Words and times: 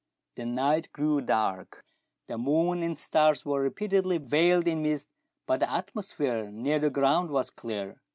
The 0.33 0.47
night 0.47 0.91
grew 0.91 1.21
dark, 1.21 1.85
the 2.25 2.35
moon 2.35 2.81
and 2.81 2.97
stars 2.97 3.45
were 3.45 3.61
repeatedly 3.61 4.17
veiled 4.17 4.67
in 4.67 4.81
mist, 4.81 5.07
but 5.45 5.59
the 5.59 5.69
atmosphere 5.71 6.49
near 6.49 6.79
the 6.79 6.89
ground 6.89 7.29
was 7.29 7.51
clear. 7.51 8.01